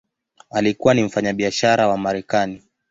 [0.49, 2.63] Alikuwa ni mfanyabiashara wa Marekani.